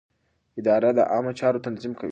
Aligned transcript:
اداره 0.59 0.89
د 0.97 0.99
عامه 1.11 1.31
چارو 1.39 1.63
تنظیم 1.65 1.93
کوي. 1.99 2.09